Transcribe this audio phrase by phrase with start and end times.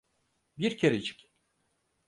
[0.57, 1.31] Bir kerecik.